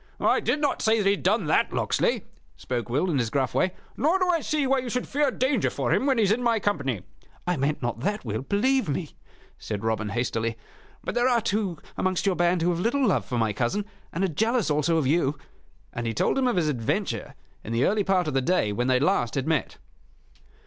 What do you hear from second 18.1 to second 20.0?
of the day when they last had met.